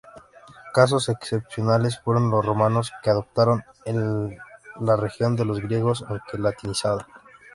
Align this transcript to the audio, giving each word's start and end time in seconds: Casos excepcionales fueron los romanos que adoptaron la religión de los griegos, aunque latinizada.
Casos 0.73 1.09
excepcionales 1.09 1.99
fueron 1.99 2.31
los 2.31 2.43
romanos 2.43 2.91
que 3.03 3.11
adoptaron 3.11 3.63
la 3.85 4.95
religión 4.95 5.35
de 5.35 5.45
los 5.45 5.59
griegos, 5.59 6.03
aunque 6.07 6.39
latinizada. 6.39 7.05